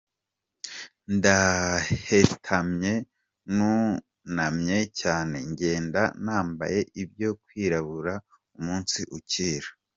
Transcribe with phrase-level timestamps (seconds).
[1.15, 2.93] Ndahetamye
[3.55, 8.13] nunamye cyane, Ngenda nambaye ibyo kwirabura
[8.59, 9.69] umunsi ukira.